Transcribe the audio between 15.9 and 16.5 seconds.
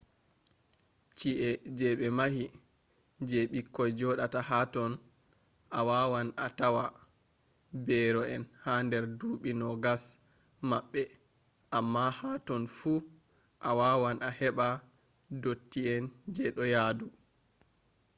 en je